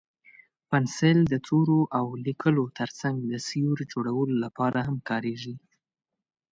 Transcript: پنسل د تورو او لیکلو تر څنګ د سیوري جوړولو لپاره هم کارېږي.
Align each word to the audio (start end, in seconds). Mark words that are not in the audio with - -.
پنسل 0.69 1.17
د 1.31 1.35
تورو 1.47 1.79
او 1.97 2.05
لیکلو 2.25 2.65
تر 2.79 2.89
څنګ 2.99 3.17
د 3.31 3.33
سیوري 3.47 3.85
جوړولو 3.93 4.35
لپاره 4.43 4.79
هم 4.87 4.97
کارېږي. 5.09 5.55